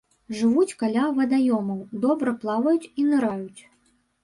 Жывуць 0.37 0.77
каля 0.83 1.03
вадаёмаў, 1.17 1.85
добра 2.07 2.35
плаваюць 2.41 2.89
і 2.99 3.09
ныраюць. 3.13 3.61